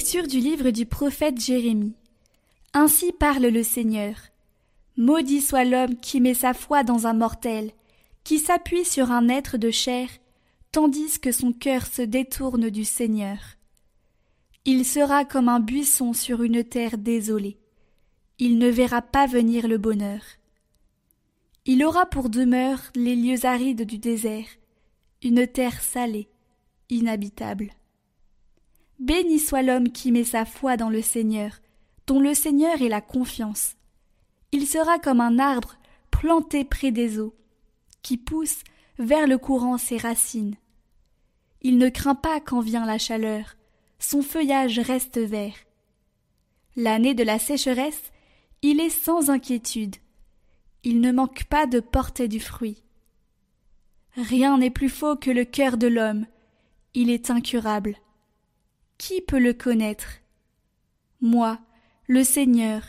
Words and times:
Lecture 0.00 0.26
du 0.26 0.40
livre 0.40 0.70
du 0.70 0.86
prophète 0.86 1.38
Jérémie. 1.38 1.92
Ainsi 2.72 3.12
parle 3.12 3.48
le 3.48 3.62
Seigneur. 3.62 4.14
Maudit 4.96 5.42
soit 5.42 5.64
l'homme 5.64 5.94
qui 5.96 6.22
met 6.22 6.32
sa 6.32 6.54
foi 6.54 6.84
dans 6.84 7.06
un 7.06 7.12
mortel, 7.12 7.70
qui 8.24 8.38
s'appuie 8.38 8.86
sur 8.86 9.10
un 9.10 9.28
être 9.28 9.58
de 9.58 9.70
chair, 9.70 10.08
tandis 10.72 11.20
que 11.20 11.32
son 11.32 11.52
cœur 11.52 11.84
se 11.86 12.00
détourne 12.00 12.70
du 12.70 12.86
Seigneur. 12.86 13.36
Il 14.64 14.86
sera 14.86 15.26
comme 15.26 15.50
un 15.50 15.60
buisson 15.60 16.14
sur 16.14 16.42
une 16.42 16.64
terre 16.64 16.96
désolée. 16.96 17.58
Il 18.38 18.56
ne 18.56 18.70
verra 18.70 19.02
pas 19.02 19.26
venir 19.26 19.68
le 19.68 19.76
bonheur. 19.76 20.22
Il 21.66 21.84
aura 21.84 22.06
pour 22.06 22.30
demeure 22.30 22.80
les 22.94 23.16
lieux 23.16 23.44
arides 23.44 23.84
du 23.84 23.98
désert, 23.98 24.48
une 25.22 25.46
terre 25.46 25.82
salée, 25.82 26.30
inhabitable. 26.88 27.74
Béni 29.00 29.38
soit 29.38 29.62
l'homme 29.62 29.90
qui 29.90 30.12
met 30.12 30.24
sa 30.24 30.44
foi 30.44 30.76
dans 30.76 30.90
le 30.90 31.00
Seigneur, 31.00 31.52
dont 32.06 32.20
le 32.20 32.34
Seigneur 32.34 32.82
est 32.82 32.88
la 32.90 33.00
confiance. 33.00 33.76
Il 34.52 34.66
sera 34.66 34.98
comme 34.98 35.22
un 35.22 35.38
arbre 35.38 35.78
planté 36.10 36.64
près 36.64 36.92
des 36.92 37.18
eaux, 37.18 37.34
qui 38.02 38.18
pousse 38.18 38.62
vers 38.98 39.26
le 39.26 39.38
courant 39.38 39.78
ses 39.78 39.96
racines. 39.96 40.56
Il 41.62 41.78
ne 41.78 41.88
craint 41.88 42.14
pas 42.14 42.40
quand 42.40 42.60
vient 42.60 42.84
la 42.84 42.98
chaleur, 42.98 43.56
son 43.98 44.20
feuillage 44.20 44.78
reste 44.78 45.18
vert. 45.18 45.56
L'année 46.76 47.14
de 47.14 47.24
la 47.24 47.38
sécheresse, 47.38 48.12
il 48.60 48.80
est 48.80 48.90
sans 48.90 49.30
inquiétude. 49.30 49.96
Il 50.84 51.00
ne 51.00 51.10
manque 51.10 51.44
pas 51.44 51.66
de 51.66 51.80
porter 51.80 52.28
du 52.28 52.40
fruit. 52.40 52.82
Rien 54.16 54.58
n'est 54.58 54.70
plus 54.70 54.90
faux 54.90 55.16
que 55.16 55.30
le 55.30 55.46
cœur 55.46 55.78
de 55.78 55.86
l'homme. 55.86 56.26
Il 56.92 57.08
est 57.08 57.30
incurable. 57.30 57.96
Qui 59.00 59.22
peut 59.22 59.38
le 59.38 59.54
connaître? 59.54 60.18
Moi, 61.22 61.58
le 62.06 62.22
Seigneur, 62.22 62.82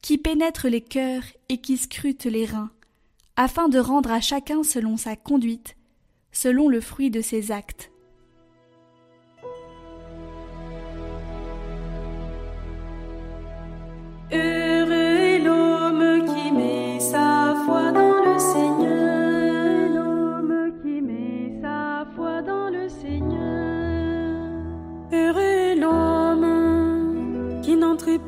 qui 0.00 0.16
pénètre 0.16 0.66
les 0.66 0.80
cœurs 0.80 1.24
et 1.50 1.58
qui 1.58 1.76
scrute 1.76 2.24
les 2.24 2.46
reins, 2.46 2.70
afin 3.36 3.68
de 3.68 3.78
rendre 3.78 4.10
à 4.10 4.22
chacun 4.22 4.62
selon 4.62 4.96
sa 4.96 5.14
conduite, 5.14 5.76
selon 6.32 6.70
le 6.70 6.80
fruit 6.80 7.10
de 7.10 7.20
ses 7.20 7.52
actes. 7.52 7.90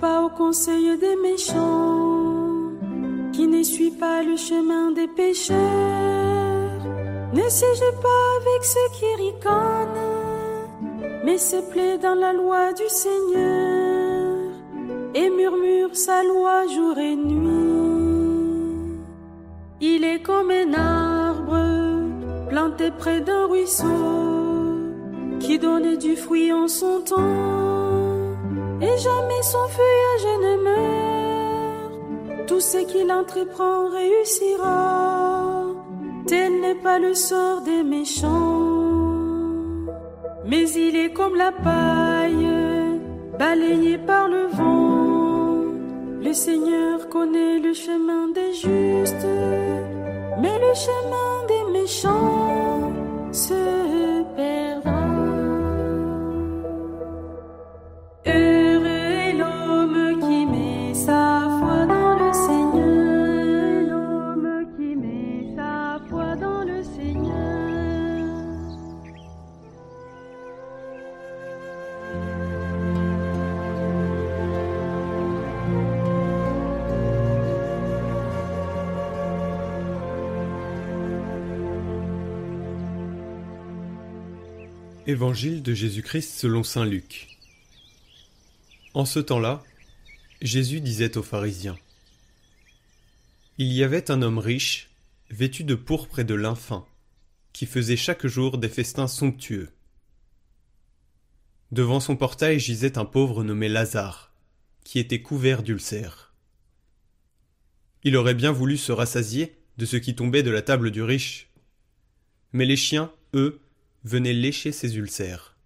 Pas 0.01 0.23
au 0.23 0.29
conseil 0.29 0.97
des 0.99 1.17
méchants, 1.17 2.73
qui 3.33 3.47
n'essuie 3.47 3.91
pas 3.91 4.23
le 4.23 4.37
chemin 4.37 4.93
des 4.93 5.09
pécheurs, 5.09 5.57
ne 7.33 7.49
siège 7.49 7.81
pas 8.03 8.23
avec 8.41 8.65
ceux 8.65 8.91
qui 8.99 9.23
ricanent, 9.23 10.09
mais 11.25 11.39
se 11.39 11.57
plaît 11.71 11.99
dans 11.99 12.15
la 12.15 12.33
loi 12.33 12.73
du 12.73 12.89
Seigneur 12.89 14.51
et 15.15 15.31
murmure 15.31 15.95
sa 15.95 16.23
loi 16.23 16.67
jour 16.67 16.99
et 16.99 17.17
nuit. 17.17 17.61
Il 19.81 20.05
est 20.05 20.23
comme 20.23 20.51
un 20.51 20.75
arbre 20.75 22.49
planté 22.49 22.91
près 22.91 23.21
d'un 23.21 23.47
ruisseau 23.47 23.87
qui 25.41 25.59
donne 25.59 25.97
du 25.97 26.17
fruit 26.17 26.53
en 26.53 26.69
son 26.69 27.01
temps 27.01 28.00
et 28.81 28.97
jamais 28.99 29.43
son 29.43 29.67
feuillage 29.69 30.27
ne 30.47 30.55
meurt. 30.65 32.47
Tout 32.47 32.61
ce 32.61 32.79
qu'il 32.79 33.13
entreprend 33.13 33.89
réussira. 33.91 35.67
Tel 36.27 36.61
n'est 36.61 36.83
pas 36.87 36.99
le 36.99 37.15
sort 37.15 37.61
des 37.63 37.83
méchants. 37.83 38.71
Mais 40.45 40.69
il 40.71 40.97
est 40.97 41.13
comme 41.13 41.37
la 41.37 41.53
paille, 41.53 42.49
balayée 43.39 43.99
par 43.99 44.29
le 44.29 44.47
vent. 44.47 45.01
Le 46.23 46.33
Seigneur 46.33 47.09
connaît 47.09 47.59
le 47.59 47.73
chemin 47.73 48.29
des 48.29 48.53
justes, 48.53 49.27
mais 50.41 50.59
le 50.67 50.75
chemin 50.75 51.31
des 51.49 51.73
méchants 51.73 52.40
Évangile 85.11 85.65
de 85.65 85.75
Jésus-Christ 85.75 86.39
selon 86.39 86.63
Saint 86.63 86.85
Luc. 86.85 87.37
En 88.95 89.05
ce 89.05 89.19
temps-là, 89.19 89.61
Jésus 90.41 90.81
disait 90.81 91.19
aux 91.19 91.25
pharisiens 91.25 91.77
Il 93.59 93.73
y 93.73 93.83
avait 93.83 94.13
un 94.13 94.23
homme 94.23 94.39
riche, 94.39 94.89
vêtu 95.29 95.65
de 95.65 95.75
pourpre 95.75 96.21
et 96.21 96.25
de 96.25 96.35
lin 96.35 96.57
qui 97.53 97.67
faisait 97.67 97.97
chaque 97.97 98.25
jour 98.29 98.57
des 98.57 98.69
festins 98.69 99.09
somptueux. 99.09 99.71
Devant 101.73 101.99
son 101.99 102.15
portail 102.15 102.61
gisait 102.61 102.97
un 102.97 103.05
pauvre 103.05 103.43
nommé 103.43 103.69
Lazare, 103.69 104.33
qui 104.85 105.01
était 105.01 105.23
couvert 105.23 105.65
d'ulcères. 105.65 106.33
Il 108.05 108.17
aurait 108.17 108.35
bien 108.35 108.53
voulu 108.53 108.77
se 108.77 108.93
rassasier 108.93 109.57
de 109.77 109.87
ce 109.87 109.97
qui 109.97 110.15
tombait 110.15 110.45
de 110.45 110.53
la 110.53 110.63
table 110.63 110.93
du 110.93 111.03
riche. 111.03 111.49
Mais 112.53 112.65
les 112.65 112.77
chiens, 112.77 113.11
eux, 113.35 113.61
venait 114.05 114.33
lécher 114.33 114.73
ses 114.73 114.97
ulcères. 114.97 115.57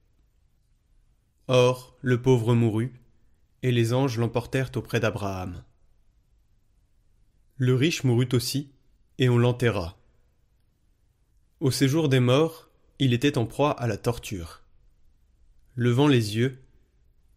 Or, 1.49 1.97
le 2.01 2.21
pauvre 2.21 2.55
mourut, 2.55 2.93
et 3.63 3.73
les 3.73 3.93
anges 3.93 4.19
l'emportèrent 4.19 4.71
auprès 4.77 5.01
d'Abraham. 5.01 5.63
Le 7.57 7.75
riche 7.75 8.05
mourut 8.05 8.29
aussi, 8.33 8.71
et 9.19 9.29
on 9.29 9.39
l'enterra. 9.39 9.97
Au 11.61 11.71
séjour 11.71 12.09
des 12.09 12.21
morts, 12.21 12.69
il 12.99 13.13
était 13.13 13.39
en 13.39 13.47
proie 13.47 13.71
à 13.71 13.87
la 13.87 13.97
torture. 13.97 14.63
Levant 15.77 16.09
les 16.09 16.37
yeux, 16.37 16.63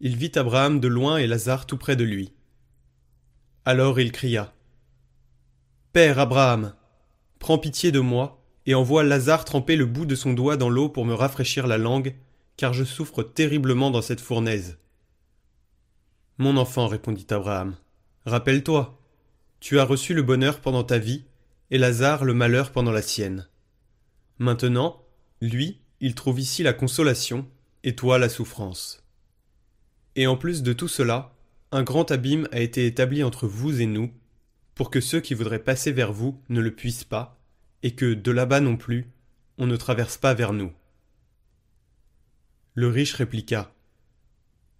il 0.00 0.16
vit 0.16 0.32
Abraham 0.36 0.80
de 0.80 0.88
loin 0.88 1.16
et 1.18 1.26
Lazare 1.26 1.66
tout 1.66 1.76
près 1.76 1.96
de 1.96 2.04
lui. 2.04 2.32
Alors 3.64 3.98
il 4.00 4.12
cria 4.12 4.54
Père 5.92 6.18
Abraham, 6.18 6.74
prends 7.38 7.58
pitié 7.58 7.90
de 7.90 8.00
moi 8.00 8.37
et 8.68 8.74
envoie 8.74 9.02
Lazare 9.02 9.46
tremper 9.46 9.76
le 9.76 9.86
bout 9.86 10.04
de 10.04 10.14
son 10.14 10.34
doigt 10.34 10.58
dans 10.58 10.68
l'eau 10.68 10.90
pour 10.90 11.06
me 11.06 11.14
rafraîchir 11.14 11.66
la 11.66 11.78
langue, 11.78 12.14
car 12.58 12.74
je 12.74 12.84
souffre 12.84 13.22
terriblement 13.22 13.90
dans 13.90 14.02
cette 14.02 14.20
fournaise. 14.20 14.76
Mon 16.36 16.58
enfant, 16.58 16.86
répondit 16.86 17.26
Abraham, 17.30 17.76
rappelle-toi, 18.26 19.00
tu 19.58 19.80
as 19.80 19.84
reçu 19.84 20.12
le 20.12 20.22
bonheur 20.22 20.60
pendant 20.60 20.84
ta 20.84 20.98
vie, 20.98 21.24
et 21.70 21.78
Lazare 21.78 22.26
le 22.26 22.34
malheur 22.34 22.70
pendant 22.70 22.92
la 22.92 23.00
sienne. 23.00 23.48
Maintenant, 24.38 25.02
lui, 25.40 25.80
il 26.00 26.14
trouve 26.14 26.38
ici 26.38 26.62
la 26.62 26.74
consolation, 26.74 27.46
et 27.84 27.96
toi 27.96 28.18
la 28.18 28.28
souffrance. 28.28 29.02
Et 30.14 30.26
en 30.26 30.36
plus 30.36 30.62
de 30.62 30.74
tout 30.74 30.88
cela, 30.88 31.32
un 31.72 31.84
grand 31.84 32.10
abîme 32.10 32.46
a 32.52 32.60
été 32.60 32.84
établi 32.84 33.24
entre 33.24 33.46
vous 33.46 33.80
et 33.80 33.86
nous, 33.86 34.10
pour 34.74 34.90
que 34.90 35.00
ceux 35.00 35.20
qui 35.20 35.32
voudraient 35.32 35.64
passer 35.64 35.90
vers 35.90 36.12
vous 36.12 36.38
ne 36.50 36.60
le 36.60 36.74
puissent 36.74 37.04
pas, 37.04 37.37
et 37.82 37.94
que, 37.94 38.14
de 38.14 38.30
là-bas 38.30 38.60
non 38.60 38.76
plus, 38.76 39.10
on 39.58 39.66
ne 39.66 39.76
traverse 39.76 40.16
pas 40.16 40.34
vers 40.34 40.52
nous. 40.52 40.72
Le 42.74 42.88
riche 42.88 43.14
répliqua. 43.14 43.74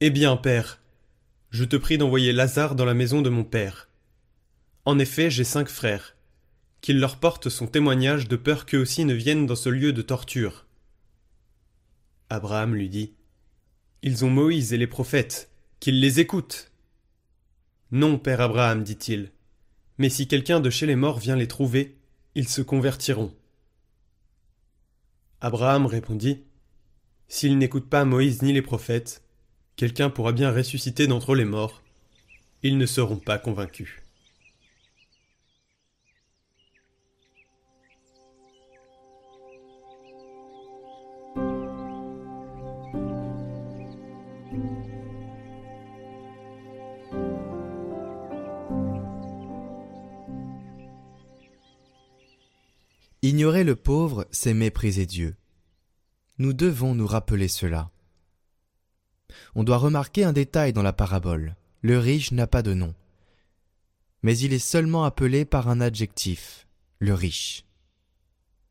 Eh 0.00 0.10
bien, 0.10 0.36
père, 0.36 0.80
je 1.50 1.64
te 1.64 1.76
prie 1.76 1.98
d'envoyer 1.98 2.32
Lazare 2.32 2.74
dans 2.74 2.84
la 2.84 2.94
maison 2.94 3.22
de 3.22 3.30
mon 3.30 3.44
père. 3.44 3.88
En 4.84 4.98
effet, 4.98 5.30
j'ai 5.30 5.44
cinq 5.44 5.68
frères. 5.68 6.14
Qu'il 6.80 7.00
leur 7.00 7.18
porte 7.18 7.48
son 7.48 7.66
témoignage 7.66 8.28
de 8.28 8.36
peur 8.36 8.66
qu'eux 8.66 8.78
aussi 8.78 9.04
ne 9.04 9.14
viennent 9.14 9.46
dans 9.46 9.56
ce 9.56 9.68
lieu 9.68 9.92
de 9.92 10.02
torture. 10.02 10.66
Abraham 12.30 12.74
lui 12.74 12.88
dit. 12.88 13.14
Ils 14.02 14.24
ont 14.24 14.30
Moïse 14.30 14.72
et 14.72 14.78
les 14.78 14.86
prophètes, 14.86 15.50
qu'ils 15.80 16.00
les 16.00 16.20
écoutent. 16.20 16.70
Non, 17.90 18.18
père 18.18 18.40
Abraham, 18.40 18.84
dit-il. 18.84 19.32
Mais 19.98 20.08
si 20.08 20.28
quelqu'un 20.28 20.60
de 20.60 20.70
chez 20.70 20.86
les 20.86 20.94
morts 20.94 21.18
vient 21.18 21.34
les 21.34 21.48
trouver, 21.48 21.97
se 22.46 22.61
convertiront. 22.61 23.35
Abraham 25.40 25.87
répondit 25.87 26.44
S'ils 27.26 27.58
n'écoutent 27.58 27.88
pas 27.88 28.05
Moïse 28.05 28.43
ni 28.43 28.52
les 28.52 28.62
prophètes, 28.62 29.23
quelqu'un 29.76 30.11
pourra 30.11 30.32
bien 30.32 30.52
ressusciter 30.52 31.06
d'entre 31.06 31.35
les 31.35 31.44
morts, 31.44 31.82
ils 32.62 32.76
ne 32.76 32.87
seront 32.87 33.19
pas 33.19 33.38
convaincus. 33.38 34.02
Ignorer 53.28 53.62
le 53.62 53.76
pauvre, 53.76 54.26
c'est 54.30 54.54
mépriser 54.54 55.04
Dieu. 55.04 55.36
Nous 56.38 56.54
devons 56.54 56.94
nous 56.94 57.06
rappeler 57.06 57.46
cela. 57.46 57.90
On 59.54 59.64
doit 59.64 59.76
remarquer 59.76 60.25
un 60.25 60.32
détail 60.32 60.72
dans 60.72 60.82
la 60.82 60.94
parabole. 60.94 61.54
Le 61.82 61.98
riche 61.98 62.32
n'a 62.32 62.46
pas 62.46 62.62
de 62.62 62.72
nom. 62.72 62.94
Mais 64.22 64.38
il 64.38 64.54
est 64.54 64.58
seulement 64.58 65.04
appelé 65.04 65.44
par 65.44 65.69
un 65.69 65.82
adjectif, 65.82 66.66
le 67.00 67.12
riche. 67.12 67.66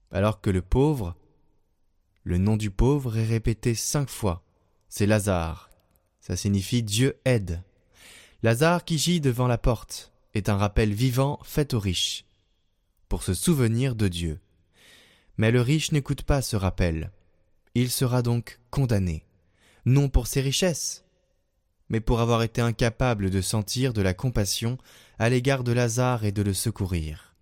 Alors 0.10 0.42
que 0.42 0.50
le 0.50 0.64
pauvre, 0.64 1.16
le 2.24 2.40
nom 2.40 2.58
du 2.58 2.72
pauvre 2.72 3.16
est 3.16 3.28
répété 3.28 3.76
cinq 3.76 4.10
fois. 4.10 4.42
C'est 4.90 5.06
Lazare. 5.06 5.70
Ça 6.20 6.36
signifie 6.36 6.82
Dieu 6.82 7.16
aide. 7.26 7.62
Lazare 8.42 8.86
qui 8.86 8.98
gît 8.98 9.22
devant 9.22 9.46
la 9.46 9.60
porte 9.60 10.12
est 10.34 10.50
un 10.50 10.58
rappel 10.58 10.94
vivant 10.94 11.38
fait 11.44 11.76
aux 11.76 11.80
riches, 11.80 12.26
pour 13.08 13.22
se 13.22 13.36
souvenir 13.36 13.94
de 13.94 14.08
Dieu. 14.08 14.40
Mais 15.38 15.52
le 15.52 15.62
riche 15.62 15.92
n'écoute 15.92 16.24
pas 16.24 16.42
ce 16.42 16.56
rappel. 16.56 17.12
Il 17.76 17.92
sera 17.92 18.22
donc 18.22 18.60
condamné, 18.72 19.24
non 19.86 20.10
pour 20.10 20.28
ses 20.28 20.42
richesses, 20.42 21.06
mais 21.90 22.00
pour 22.00 22.20
avoir 22.20 22.44
été 22.44 22.62
incapable 22.62 23.30
de 23.30 23.42
sentir 23.42 23.94
de 23.94 24.02
la 24.02 24.14
compassion 24.14 24.78
à 25.20 25.30
l'égard 25.30 25.64
de 25.64 25.72
Lazare 25.72 26.26
et 26.26 26.32
de 26.32 26.42
le 26.42 26.54
secourir. 26.54 27.36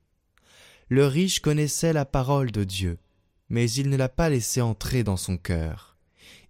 Le 0.90 1.08
riche 1.08 1.40
connaissait 1.40 1.94
la 1.94 2.06
parole 2.06 2.52
de 2.52 2.64
Dieu, 2.64 3.00
mais 3.50 3.72
il 3.72 3.90
ne 3.90 3.98
l'a 3.98 4.10
pas 4.10 4.30
laissé 4.30 4.62
entrer 4.62 5.04
dans 5.04 5.18
son 5.18 5.38
cœur. 5.38 5.98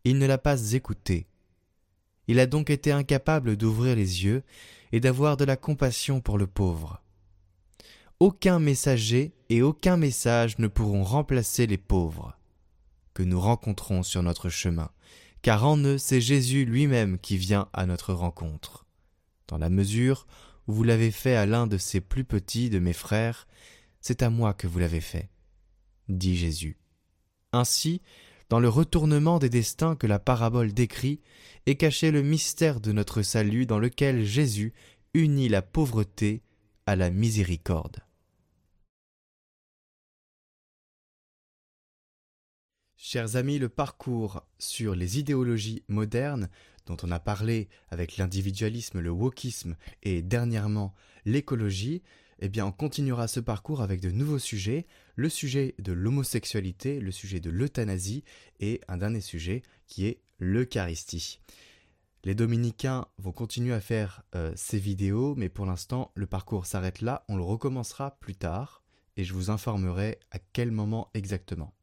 Il 0.04 0.18
ne 0.18 0.26
l'a 0.26 0.38
pas 0.38 0.74
écouté. 0.74 1.28
Il 2.28 2.40
a 2.40 2.48
donc 2.48 2.70
été 2.70 2.92
incapable 2.92 3.56
d'ouvrir 3.56 3.96
les 3.96 4.26
yeux 4.26 4.44
et 4.92 5.00
d'avoir 5.00 5.38
de 5.38 5.46
la 5.46 5.56
compassion 5.56 6.22
pour 6.22 6.38
le 6.38 6.48
pauvre. 6.48 7.02
Aucun 8.22 8.60
messager 8.60 9.34
et 9.50 9.62
aucun 9.62 9.98
message 9.98 10.58
ne 10.58 10.68
pourront 10.68 11.04
remplacer 11.04 11.68
les 11.68 11.78
pauvres 11.78 12.38
que 13.14 13.24
nous 13.24 13.42
rencontrons 13.42 14.04
sur 14.04 14.24
notre 14.24 14.48
chemin, 14.48 14.90
car 15.42 15.66
en 15.66 15.78
eux 15.80 15.98
c'est 15.98 16.22
Jésus 16.22 16.64
lui-même 16.64 17.20
qui 17.20 17.36
vient 17.36 17.68
à 17.74 17.86
notre 17.86 18.14
rencontre. 18.14 18.86
Dans 19.50 19.58
la 19.58 19.70
mesure 19.70 20.28
où 20.68 20.74
vous 20.74 20.84
l'avez 20.86 21.12
fait 21.12 21.36
à 21.36 21.46
l'un 21.46 21.68
de 21.68 21.78
ces 21.78 22.00
plus 22.00 22.24
petits 22.24 22.70
de 22.70 22.80
mes 22.80 22.94
frères, 22.94 23.48
c'est 24.00 24.24
à 24.24 24.30
moi 24.30 24.54
que 24.54 24.68
vous 24.68 24.80
l'avez 24.80 25.02
fait, 25.02 25.30
dit 26.08 26.38
Jésus. 26.38 26.78
Ainsi, 27.52 28.02
dans 28.48 28.62
le 28.62 28.70
retournement 28.70 29.40
des 29.40 29.50
destins 29.50 29.98
que 29.98 30.08
la 30.08 30.20
parabole 30.20 30.74
décrit, 30.74 31.20
est 31.66 31.76
caché 31.76 32.12
le 32.12 32.22
mystère 32.22 32.80
de 32.80 32.94
notre 32.94 33.24
salut 33.24 33.66
dans 33.66 33.80
lequel 33.80 34.24
Jésus 34.24 34.74
unit 35.14 35.50
la 35.50 35.62
pauvreté 35.62 36.44
à 36.86 36.96
la 36.96 37.10
miséricorde. 37.10 38.02
Chers 42.96 43.36
amis, 43.36 43.60
le 43.60 43.70
parcours 43.70 44.44
sur 44.60 44.96
les 44.96 45.20
idéologies 45.20 45.84
modernes, 45.88 46.50
dont 46.86 46.98
on 47.04 47.12
a 47.12 47.20
parlé 47.20 47.70
avec 47.90 48.18
l'individualisme, 48.18 49.00
le 49.00 49.10
wokisme 49.10 49.76
et 50.04 50.22
dernièrement 50.22 50.94
l'écologie, 51.26 52.04
eh 52.40 52.50
bien 52.50 52.66
on 52.66 52.72
continuera 52.72 53.28
ce 53.28 53.40
parcours 53.40 53.82
avec 53.82 54.02
de 54.02 54.12
nouveaux 54.12 54.40
sujets, 54.40 54.86
le 55.16 55.30
sujet 55.30 55.76
de 55.80 55.94
l'homosexualité, 55.94 57.00
le 57.00 57.12
sujet 57.12 57.40
de 57.40 57.50
l'euthanasie 57.50 58.24
et 58.60 58.82
un 58.88 58.98
dernier 58.98 59.22
sujet 59.22 59.64
qui 59.88 60.06
est 60.06 60.22
l'Eucharistie. 60.40 61.40
Les 62.26 62.34
dominicains 62.34 63.06
vont 63.20 63.32
continuer 63.32 63.76
à 63.76 63.80
faire 63.80 64.24
euh, 64.34 64.52
ces 64.56 64.80
vidéos, 64.80 65.36
mais 65.36 65.48
pour 65.48 65.68
l'instant 65.68 66.12
le 66.16 66.26
parcours 66.26 66.66
s'arrête 66.66 67.02
là, 67.02 67.24
on 67.30 67.38
le 67.38 67.44
recommencera 67.44 68.18
plus 68.20 68.36
tard 68.36 68.84
et 69.16 69.24
je 69.24 69.34
vous 69.36 69.52
informerai 69.52 70.20
à 70.32 70.40
quel 70.40 70.72
moment 70.72 71.12
exactement. 71.14 71.76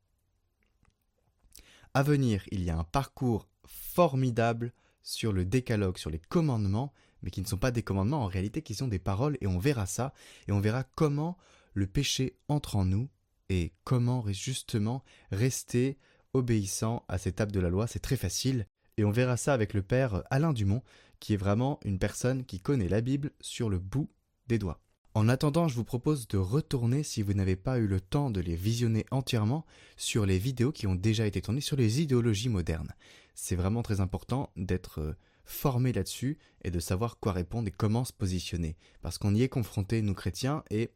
À 1.95 2.03
venir, 2.03 2.43
il 2.51 2.65
y 2.65 2.71
a 2.71 2.77
un 2.77 2.83
parcours 2.83 3.49
formidable 3.65 4.73
sur 5.05 5.33
le 5.33 5.45
décalogue, 5.45 5.97
sur 5.97 6.11
les 6.11 6.19
commandements, 6.19 6.93
mais 7.23 7.31
qui 7.31 7.41
ne 7.41 7.47
sont 7.47 7.57
pas 7.57 7.71
des 7.71 7.85
commandements 7.85 8.25
en 8.25 8.27
réalité, 8.27 8.63
qui 8.63 8.75
sont 8.75 8.89
des 8.89 8.99
paroles, 8.99 9.39
et 9.41 9.47
on 9.47 9.61
verra 9.61 9.87
ça, 9.87 10.13
et 10.49 10.53
on 10.53 10.61
verra 10.61 10.83
comment 10.83 11.39
le 11.75 11.87
péché 11.87 12.37
entre 12.49 12.75
en 12.75 12.85
nous, 12.85 13.09
et 13.49 13.73
comment 13.85 14.25
justement 14.33 15.05
rester 15.31 15.99
obéissant 16.35 17.05
à 17.09 17.19
cette 17.19 17.35
étape 17.35 17.53
de 17.53 17.61
la 17.61 17.71
loi, 17.71 17.87
c'est 17.87 18.01
très 18.01 18.17
facile, 18.17 18.67
et 18.97 19.05
on 19.05 19.11
verra 19.11 19.37
ça 19.37 19.55
avec 19.55 19.75
le 19.75 19.83
père 19.83 20.23
Alain 20.31 20.53
Dumont, 20.53 20.83
qui 21.21 21.35
est 21.35 21.39
vraiment 21.39 21.79
une 21.85 21.99
personne 21.99 22.45
qui 22.45 22.61
connaît 22.61 22.89
la 22.89 23.01
Bible 23.01 23.31
sur 23.41 23.71
le 23.71 23.79
bout 23.79 24.11
des 24.49 24.59
doigts. 24.59 24.81
En 25.15 25.29
attendant, 25.29 25.69
je 25.69 25.75
vous 25.75 25.85
propose 25.85 26.27
de 26.27 26.39
retourner, 26.39 27.03
si 27.03 27.21
vous 27.21 27.35
n'avez 27.35 27.55
pas 27.55 27.79
eu 27.79 27.87
le 27.87 28.01
temps 28.01 28.31
de 28.31 28.41
les 28.41 28.57
visionner 28.57 29.05
entièrement, 29.11 29.67
sur 29.97 30.25
les 30.25 30.39
vidéos 30.39 30.73
qui 30.73 30.87
ont 30.87 30.95
déjà 30.95 31.27
été 31.27 31.43
tournées 31.43 31.61
sur 31.61 31.77
les 31.77 32.01
idéologies 32.01 32.49
modernes. 32.49 32.95
C'est 33.35 33.57
vraiment 33.57 33.83
très 33.83 34.01
important 34.01 34.51
d'être 34.57 35.01
euh, 35.01 35.17
formé 35.45 35.93
là-dessus 35.93 36.39
et 36.63 36.71
de 36.71 36.81
savoir 36.81 37.19
quoi 37.19 37.33
répondre 37.33 37.69
et 37.69 37.73
comment 37.73 38.05
se 38.05 38.13
positionner. 38.13 38.77
Parce 39.03 39.19
qu'on 39.19 39.35
y 39.35 39.43
est 39.43 39.51
confronté, 39.51 40.01
nous 40.01 40.15
chrétiens, 40.15 40.65
et 40.71 40.91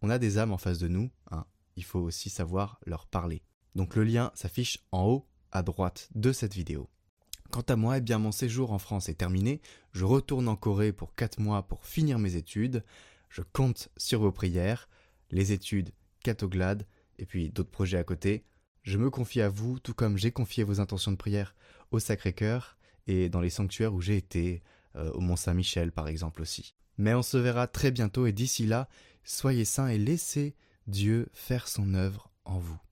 on 0.00 0.10
a 0.10 0.18
des 0.18 0.38
âmes 0.38 0.52
en 0.52 0.58
face 0.58 0.78
de 0.78 0.88
nous. 0.88 1.10
Hein. 1.32 1.44
Il 1.74 1.84
faut 1.84 2.00
aussi 2.00 2.30
savoir 2.30 2.78
leur 2.86 3.06
parler. 3.06 3.42
Donc 3.74 3.96
le 3.96 4.04
lien 4.04 4.30
s'affiche 4.34 4.78
en 4.92 5.06
haut 5.06 5.28
à 5.50 5.62
droite 5.62 6.08
de 6.14 6.32
cette 6.32 6.54
vidéo. 6.54 6.88
Quant 7.56 7.72
à 7.72 7.76
moi, 7.76 7.96
eh 7.96 8.00
bien 8.02 8.18
mon 8.18 8.32
séjour 8.32 8.70
en 8.70 8.78
France 8.78 9.08
est 9.08 9.14
terminé. 9.14 9.62
Je 9.92 10.04
retourne 10.04 10.46
en 10.46 10.56
Corée 10.56 10.92
pour 10.92 11.14
4 11.14 11.40
mois 11.40 11.62
pour 11.62 11.86
finir 11.86 12.18
mes 12.18 12.36
études. 12.36 12.84
Je 13.30 13.40
compte 13.40 13.88
sur 13.96 14.20
vos 14.20 14.30
prières, 14.30 14.90
les 15.30 15.52
études 15.52 15.92
Catoglade 16.22 16.86
et 17.18 17.24
puis 17.24 17.48
d'autres 17.48 17.70
projets 17.70 17.96
à 17.96 18.04
côté. 18.04 18.44
Je 18.82 18.98
me 18.98 19.08
confie 19.08 19.40
à 19.40 19.48
vous, 19.48 19.78
tout 19.78 19.94
comme 19.94 20.18
j'ai 20.18 20.32
confié 20.32 20.64
vos 20.64 20.80
intentions 20.80 21.12
de 21.12 21.16
prière 21.16 21.54
au 21.92 21.98
Sacré-Cœur 21.98 22.76
et 23.06 23.30
dans 23.30 23.40
les 23.40 23.48
sanctuaires 23.48 23.94
où 23.94 24.02
j'ai 24.02 24.18
été, 24.18 24.62
euh, 24.94 25.10
au 25.12 25.20
Mont-Saint-Michel 25.20 25.92
par 25.92 26.08
exemple 26.08 26.42
aussi. 26.42 26.74
Mais 26.98 27.14
on 27.14 27.22
se 27.22 27.38
verra 27.38 27.66
très 27.68 27.90
bientôt 27.90 28.26
et 28.26 28.32
d'ici 28.32 28.66
là, 28.66 28.86
soyez 29.24 29.64
saints 29.64 29.88
et 29.88 29.96
laissez 29.96 30.54
Dieu 30.88 31.30
faire 31.32 31.68
son 31.68 31.94
œuvre 31.94 32.30
en 32.44 32.58
vous. 32.58 32.85